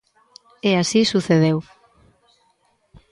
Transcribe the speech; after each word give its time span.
E 0.69 0.71
así 0.81 0.99
sucedeu. 1.05 1.57